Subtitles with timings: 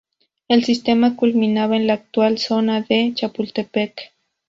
[0.47, 4.15] El sistema culminaba en la actual zona de Chapultepec.